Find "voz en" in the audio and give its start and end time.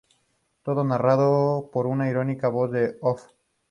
2.49-2.95